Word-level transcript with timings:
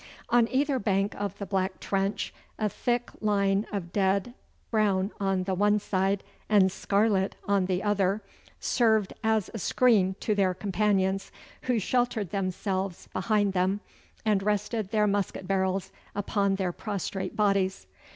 On 0.31 0.47
either 0.47 0.79
bank 0.79 1.13
of 1.13 1.37
the 1.37 1.45
black 1.45 1.79
trench 1.79 2.33
a 2.57 2.67
thick 2.69 3.11
line 3.19 3.67
of 3.71 3.93
dead, 3.93 4.33
brown 4.71 5.11
on 5.19 5.43
the 5.43 5.53
one 5.53 5.77
side, 5.77 6.23
and 6.49 6.71
scarlet 6.71 7.35
on 7.47 7.67
the 7.67 7.83
other, 7.83 8.23
served 8.59 9.13
as 9.23 9.51
a 9.53 9.59
screen 9.59 10.15
to 10.21 10.33
their 10.33 10.55
companions, 10.55 11.31
who 11.69 11.77
sheltered 11.77 12.31
themselves 12.31 13.09
behind 13.13 13.53
them 13.53 13.79
and 14.25 14.41
rested 14.41 14.89
their 14.89 15.05
musket 15.05 15.47
barrels 15.47 15.91
upon 16.15 16.55
their 16.55 16.71
prostrate 16.71 17.35
bodies. 17.35 17.85